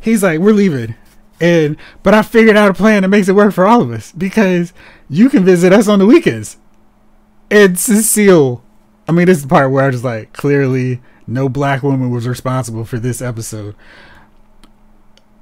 [0.00, 0.94] he's like, we're leaving.
[1.40, 4.12] And but I figured out a plan that makes it work for all of us
[4.12, 4.72] because
[5.08, 6.56] you can visit us on the weekends.
[7.50, 8.62] And Cecile,
[9.08, 12.26] I mean, this is the part where I was like, clearly no black woman was
[12.26, 13.74] responsible for this episode.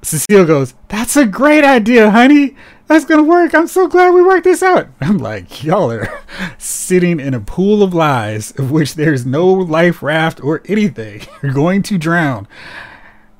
[0.01, 2.55] Cecile goes, That's a great idea, honey.
[2.87, 3.53] That's going to work.
[3.53, 4.87] I'm so glad we worked this out.
[5.01, 6.23] I'm like, Y'all are
[6.57, 11.21] sitting in a pool of lies of which there's no life raft or anything.
[11.43, 12.47] You're going to drown.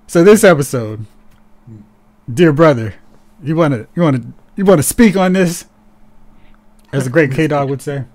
[0.07, 1.05] So, this episode,
[2.31, 2.95] dear brother,
[3.43, 5.65] you want to, you want to, you want to speak on this?
[6.93, 8.05] As the great K Dog would say.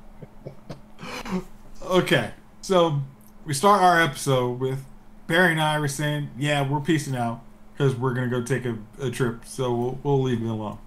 [1.84, 2.30] Okay,
[2.62, 3.02] so
[3.44, 4.84] we start our episode with
[5.26, 9.10] Barry and Iris saying, "Yeah, we're peacing out because we're gonna go take a, a
[9.10, 10.78] trip, so we'll we'll leave it alone."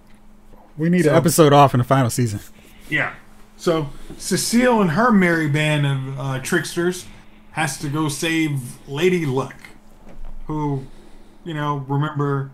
[0.76, 2.40] We need So- an episode off in the final season.
[2.88, 3.14] Yeah.
[3.56, 7.06] So Cecile and her merry band of uh, tricksters
[7.52, 9.54] has to go save Lady Luck,
[10.46, 10.86] who,
[11.44, 12.50] you know, remember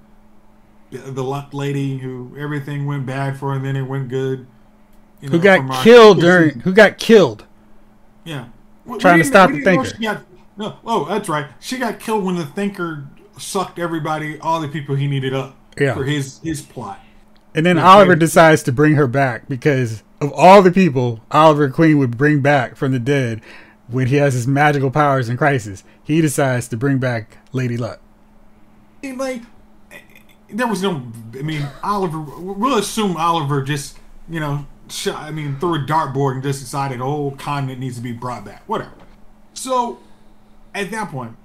[0.98, 4.46] the, lady who everything went bad for and then it went good.
[5.20, 6.60] You Who got killed during?
[6.60, 7.44] Who got killed?
[8.24, 8.46] Yeah.
[8.84, 9.90] We- Trying we to stop the Thinker.
[10.00, 10.24] got-
[10.56, 11.46] no, oh, that's right.
[11.60, 13.04] She got killed when the Thinker
[13.38, 15.94] sucked everybody, all the people he needed up Yeah.
[15.94, 17.00] for his his plot.
[17.54, 21.98] And then Oliver decides to bring her back because of all the people Oliver Queen
[21.98, 23.40] would bring back from the dead
[23.88, 28.00] when he has his magical powers in Crisis, he decides to bring back Lady Luck.
[29.02, 29.42] And, like
[30.52, 31.02] there was no
[31.34, 36.34] i mean oliver we'll assume oliver just you know shot, i mean threw a dartboard
[36.34, 38.92] and just decided the whole continent needs to be brought back whatever
[39.54, 39.98] so
[40.74, 41.36] at that point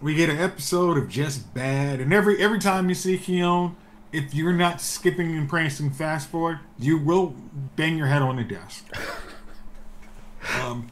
[0.00, 3.74] we get an episode of just bad and every every time you see Khione
[4.12, 7.34] if you're not skipping and prancing fast forward you will
[7.76, 8.86] bang your head on the desk
[10.62, 10.90] um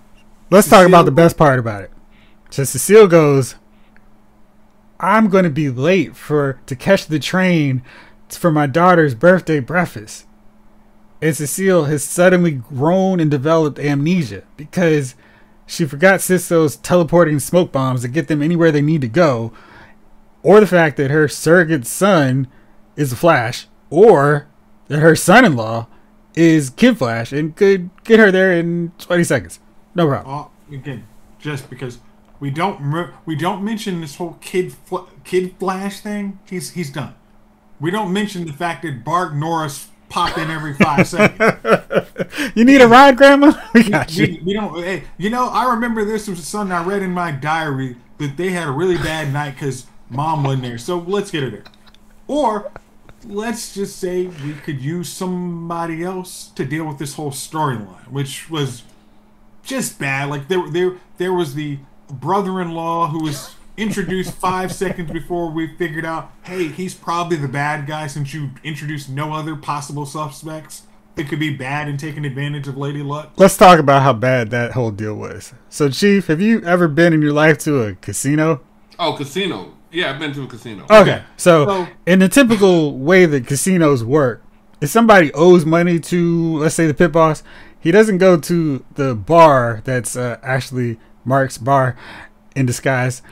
[0.50, 1.90] Let's talk about the best part about it.
[2.50, 3.56] So Cecile goes,
[5.04, 7.82] I'm going to be late for to catch the train
[8.30, 10.26] for my daughter's birthday breakfast.
[11.20, 15.14] And Cecile has suddenly grown and developed amnesia because
[15.66, 19.52] she forgot Cisco's teleporting smoke bombs to get them anywhere they need to go,
[20.42, 22.48] or the fact that her surrogate son
[22.96, 24.48] is the Flash, or
[24.88, 25.86] that her son-in-law
[26.34, 29.60] is Kid Flash and could get her there in 20 seconds.
[29.94, 30.34] No problem.
[30.34, 31.06] Oh, again,
[31.38, 31.98] just because
[32.44, 36.38] we don't we don't mention this whole kid fl- kid flash thing.
[36.46, 37.14] He's he's done.
[37.80, 42.52] We don't mention the fact that Bart Norris pop in every five seconds.
[42.54, 43.58] You need a ride, Grandma?
[43.72, 44.42] We got you.
[44.44, 44.76] we don't.
[44.84, 48.50] Hey, you know, I remember this was something I read in my diary that they
[48.50, 50.76] had a really bad night because mom wasn't there.
[50.76, 51.64] So let's get her there,
[52.26, 52.70] or
[53.26, 58.50] let's just say we could use somebody else to deal with this whole storyline, which
[58.50, 58.82] was
[59.62, 60.28] just bad.
[60.28, 61.78] Like there, there, there was the
[62.10, 67.86] brother-in-law who was introduced five seconds before we figured out, hey, he's probably the bad
[67.86, 70.82] guy since you introduced no other possible suspects
[71.16, 73.32] It could be bad and taking advantage of Lady Luck.
[73.36, 75.52] Let's talk about how bad that whole deal was.
[75.68, 78.62] So, Chief, have you ever been in your life to a casino?
[78.98, 79.74] Oh, casino.
[79.92, 80.86] Yeah, I've been to a casino.
[80.90, 81.22] Okay.
[81.36, 84.42] So, So- in the typical way that casinos work,
[84.80, 87.44] if somebody owes money to, let's say, the pit boss,
[87.78, 91.96] he doesn't go to the bar that's uh, actually Mark's bar
[92.54, 93.22] in disguise.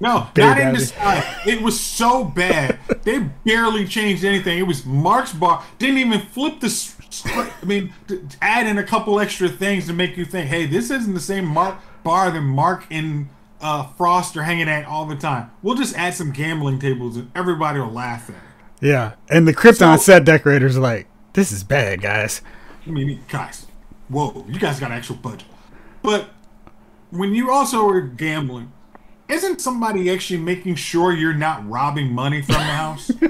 [0.00, 1.24] No, not in disguise.
[1.46, 2.78] It was so bad.
[3.04, 4.58] They barely changed anything.
[4.58, 5.64] It was Mark's bar.
[5.78, 6.94] Didn't even flip the.
[7.62, 7.92] I mean,
[8.42, 11.46] add in a couple extra things to make you think, hey, this isn't the same
[11.46, 13.28] Mark bar that Mark and
[13.60, 15.50] uh, Frost are hanging at all the time.
[15.62, 18.42] We'll just add some gambling tables and everybody will laugh at it.
[18.80, 19.12] Yeah.
[19.30, 22.42] And the Krypton So- set decorators are like, this is bad, guys.
[22.86, 23.66] I mean, guys,
[24.08, 25.46] whoa, you guys got an actual budget.
[26.02, 26.28] But
[27.14, 28.72] when you also are gambling,
[29.28, 33.10] isn't somebody actually making sure you're not robbing money from the house?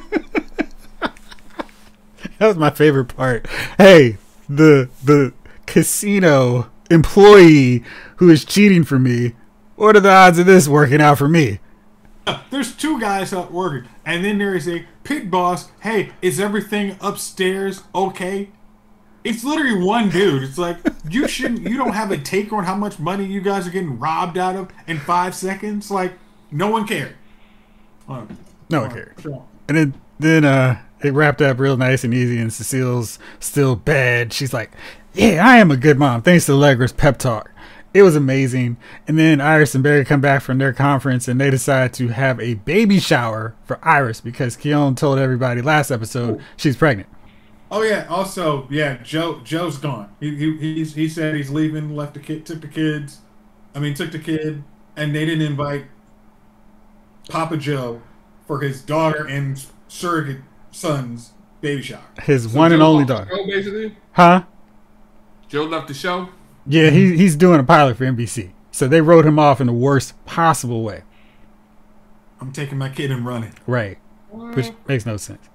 [2.38, 3.46] That was my favorite part.
[3.78, 4.18] Hey,
[4.48, 5.32] the the
[5.66, 7.84] casino employee
[8.16, 9.34] who is cheating for me.
[9.76, 11.60] What are the odds of this working out for me?
[12.50, 15.70] There's two guys out working, and then there is a pit boss.
[15.80, 18.50] Hey, is everything upstairs okay?
[19.24, 20.42] It's literally one dude.
[20.42, 20.76] It's like
[21.08, 21.62] you shouldn't.
[21.68, 24.54] You don't have a take on how much money you guys are getting robbed out
[24.54, 25.90] of in five seconds.
[25.90, 26.12] Like
[26.50, 27.16] no one cared.
[28.08, 28.26] Uh,
[28.68, 29.14] No one cared.
[29.68, 34.32] And then then uh it wrapped up real nice and easy and Cecile's still bad.
[34.32, 34.70] She's like,
[35.14, 37.50] Yeah, I am a good mom, thanks to Allegra's pep talk.
[37.94, 38.76] It was amazing.
[39.06, 42.40] And then Iris and Barry come back from their conference and they decide to have
[42.40, 47.08] a baby shower for Iris because Khione told everybody last episode she's pregnant.
[47.74, 48.06] Oh yeah.
[48.08, 49.02] Also, yeah.
[49.02, 50.14] Joe Joe's gone.
[50.20, 51.96] He he he's, he said he's leaving.
[51.96, 52.46] Left the kid.
[52.46, 53.18] Took the kids.
[53.74, 54.62] I mean, took the kid,
[54.96, 55.86] and they didn't invite
[57.28, 58.00] Papa Joe
[58.46, 62.04] for his daughter and surrogate son's baby shower.
[62.22, 63.28] His So one and only daughter.
[63.28, 64.44] Show, basically, Huh?
[65.48, 66.28] Joe left the show.
[66.66, 68.52] Yeah, he, he's doing a pilot for NBC.
[68.70, 71.02] So they wrote him off in the worst possible way.
[72.40, 73.54] I'm taking my kid and running.
[73.66, 73.98] Right.
[74.30, 75.48] Which makes no sense.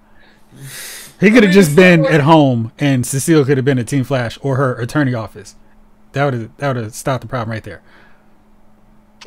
[1.19, 4.37] He could have just been at home and Cecile could have been at Team Flash
[4.41, 5.55] or her attorney office.
[6.13, 7.81] That would have that would have stopped the problem right there.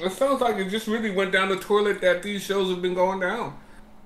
[0.00, 2.94] It sounds like it just really went down the toilet that these shows have been
[2.94, 3.56] going down.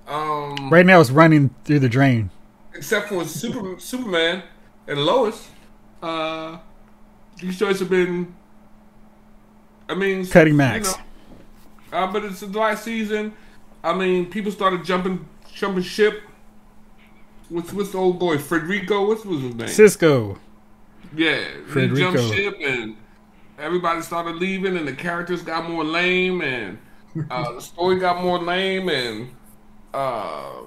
[0.09, 2.31] Um, Right now it's running through the drain.
[2.75, 4.43] except for Super, Superman
[4.87, 5.49] and Lois.
[6.03, 6.59] Uh,
[7.41, 8.35] these shows have been.
[9.89, 10.95] I mean, Cutting you max.
[11.93, 13.33] know, uh, but it's the last season.
[13.85, 16.23] I mean, people started jumping, jumping ship.
[17.49, 19.07] What's what's the old boy Frederico?
[19.07, 19.69] What's was his name?
[19.69, 20.39] Cisco.
[21.15, 22.97] Yeah, he jumped ship and
[23.59, 26.79] everybody started leaving, and the characters got more lame, and
[27.31, 29.31] uh, the story got more lame, and
[29.95, 30.63] uh,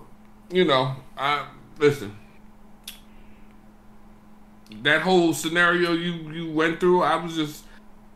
[0.52, 1.46] you know, I
[1.78, 2.16] listen.
[4.84, 7.64] That whole scenario you you went through, I was just,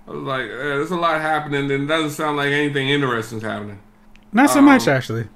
[0.08, 3.42] I was like, eh, there's a lot happening, and it doesn't sound like anything interesting's
[3.42, 3.80] happening.
[4.32, 5.28] Not so Um, much actually.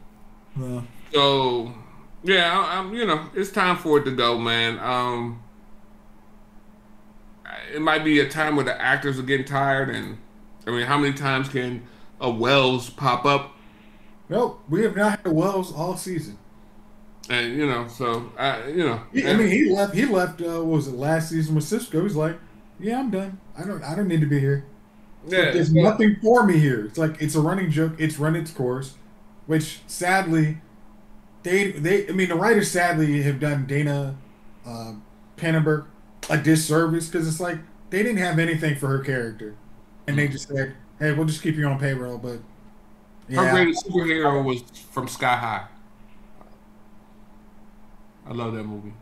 [0.56, 1.74] Well, So,
[2.28, 4.80] yeah, I, I'm, you know, it's time for it to go, man.
[4.80, 5.44] Um,
[7.74, 10.18] it might be a time where the actors are getting tired, and
[10.66, 11.84] I mean, how many times can
[12.20, 13.54] a Wells pop up?
[14.30, 16.38] nope, we have not had Wells all season.
[17.30, 19.94] And you know, so I, you know, He, I mean, he left.
[19.96, 20.42] He left.
[20.42, 22.04] Uh, what was it last season with Cisco?
[22.04, 22.38] He's like,
[22.80, 23.40] yeah, I'm done.
[23.58, 23.84] I don't.
[23.84, 24.66] I don't need to be here.
[25.28, 26.86] yeah, There's well, nothing for me here.
[26.86, 27.94] It's like it's a running joke.
[28.00, 28.96] It's run its course,
[29.46, 30.60] which sadly,
[31.44, 32.08] they they.
[32.08, 34.16] I mean, the writers sadly have done Dana
[34.66, 34.94] uh,
[35.38, 35.86] Pannenberg
[36.30, 37.58] a disservice because it's like
[37.90, 39.56] they didn't have anything for her character,
[40.08, 42.40] and they just said, "Hey, we'll just keep you on payroll." But
[43.34, 44.62] her greatest superhero was
[44.92, 45.68] from Sky High.
[48.26, 48.94] I love that movie.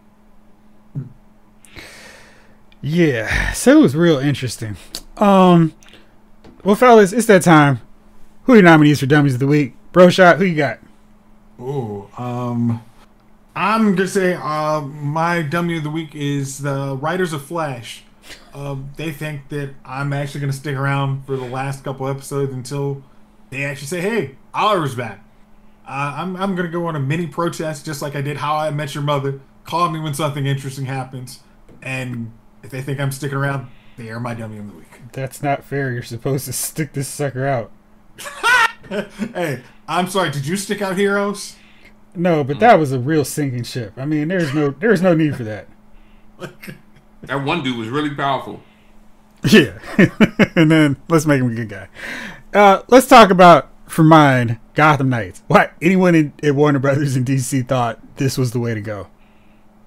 [2.82, 4.78] Yeah, so it was real interesting.
[5.18, 5.74] Um,
[6.64, 7.82] well, fellas, it's that time.
[8.44, 9.74] Who are your nominees for Dummies of the Week?
[9.92, 10.78] Bro Shot, who you got?
[11.60, 12.84] Ooh, um,
[13.56, 18.04] I'm gonna say uh, my dummy of the week is the writers of Flash.
[18.54, 23.04] Um, they think that I'm actually gonna stick around for the last couple episodes until
[23.50, 25.24] they actually say, "Hey, Oliver's back."
[25.88, 28.72] Uh, I'm I'm gonna go on a mini protest, just like I did How I
[28.72, 29.40] Met Your Mother.
[29.64, 31.40] Call me when something interesting happens,
[31.82, 32.32] and
[32.64, 35.02] if they think I'm sticking around, they are my dummy of the week.
[35.14, 35.92] That's not fair.
[35.92, 37.72] You're supposed to stick this sucker out.
[39.34, 40.32] hey, I'm sorry.
[40.32, 41.56] Did you stick out heroes?
[42.16, 43.94] No, but that was a real sinking ship.
[43.98, 45.68] I mean, there's no there's no need for that.
[47.28, 48.62] That one dude was really powerful.
[49.50, 49.80] Yeah.
[50.56, 51.88] and then let's make him a good guy.
[52.54, 55.44] Uh, let's talk about for mine Gotham Knights.
[55.48, 59.08] What anyone in, at Warner Brothers and DC thought this was the way to go.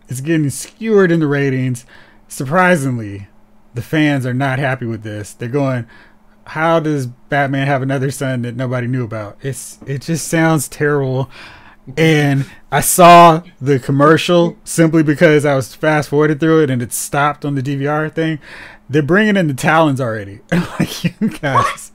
[0.09, 1.87] It's getting skewered in the ratings.
[2.27, 3.29] Surprisingly,
[3.75, 5.33] the fans are not happy with this.
[5.33, 5.87] They're going,
[6.49, 11.31] "How does Batman have another son that nobody knew about?" It's it just sounds terrible.
[11.97, 16.93] And I saw the commercial simply because I was fast forwarded through it and it
[16.93, 18.39] stopped on the DVR thing.
[18.91, 20.41] They're bringing in the Talons already.
[20.53, 21.93] Like, you guys.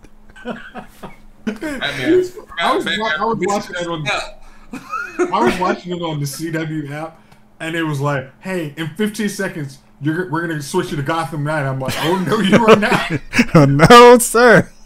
[1.46, 4.08] Batman's, I was- I was watching that on-
[5.34, 7.22] I was watching it on the CW app,
[7.60, 11.44] and it was like, "Hey, in 15 seconds, you're we're gonna switch you to Gotham
[11.44, 13.12] Knight." I'm like, "Oh no, you are not."
[13.56, 14.70] oh, no, sir.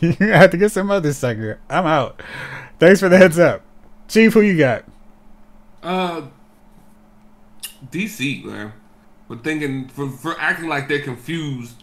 [0.00, 1.58] You have to get some other sucker.
[1.68, 2.22] I'm out.
[2.78, 3.62] Thanks for the heads up.
[4.06, 4.84] Chief, who you got?
[5.82, 6.28] Uh,
[7.90, 8.72] DC, man.
[9.26, 11.82] We're thinking, for, for acting like they're confused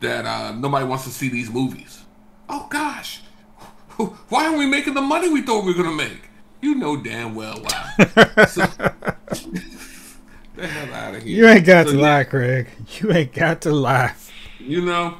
[0.00, 2.04] that uh, nobody wants to see these movies.
[2.48, 3.20] Oh gosh,
[4.28, 6.30] why aren't we making the money we thought we were gonna make?
[6.62, 8.44] You know damn well why.
[8.48, 8.66] so,
[10.60, 11.36] the hell out of here.
[11.36, 12.68] You ain't got So, to yeah, lie, Craig.
[13.00, 14.14] You ain't got to lie.
[14.58, 15.16] You know,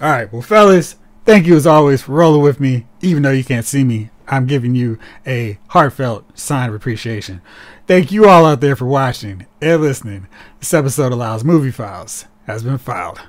[0.00, 2.86] All right, well, fellas, thank you as always for rolling with me.
[3.00, 7.40] Even though you can't see me, I'm giving you a heartfelt sign of appreciation.
[7.86, 10.28] Thank you all out there for watching and listening.
[10.60, 13.20] This episode allows movie files has been filed.